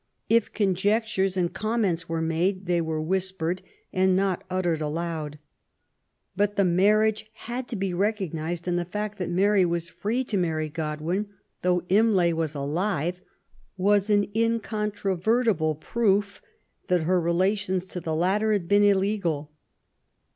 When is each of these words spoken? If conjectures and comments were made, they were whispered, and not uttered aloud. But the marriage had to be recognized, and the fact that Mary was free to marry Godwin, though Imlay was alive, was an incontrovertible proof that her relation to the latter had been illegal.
If 0.29 0.51
conjectures 0.51 1.37
and 1.37 1.53
comments 1.53 2.09
were 2.09 2.23
made, 2.23 2.65
they 2.65 2.81
were 2.81 2.99
whispered, 2.99 3.61
and 3.93 4.15
not 4.15 4.43
uttered 4.49 4.81
aloud. 4.81 5.37
But 6.35 6.55
the 6.55 6.65
marriage 6.65 7.29
had 7.45 7.67
to 7.67 7.75
be 7.75 7.93
recognized, 7.93 8.67
and 8.67 8.79
the 8.79 8.83
fact 8.83 9.19
that 9.19 9.29
Mary 9.29 9.63
was 9.63 9.89
free 9.89 10.23
to 10.23 10.37
marry 10.37 10.69
Godwin, 10.69 11.27
though 11.61 11.83
Imlay 11.87 12.33
was 12.33 12.55
alive, 12.55 13.21
was 13.77 14.09
an 14.09 14.25
incontrovertible 14.35 15.75
proof 15.75 16.41
that 16.87 17.01
her 17.03 17.21
relation 17.21 17.79
to 17.79 17.99
the 17.99 18.15
latter 18.15 18.53
had 18.53 18.67
been 18.67 18.81
illegal. 18.83 19.51